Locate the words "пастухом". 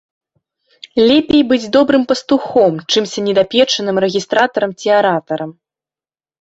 2.13-2.73